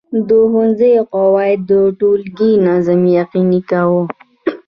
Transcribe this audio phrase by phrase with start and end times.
[0.27, 4.03] د ښوونځي قواعد د ټولګي نظم یقیني کاوه.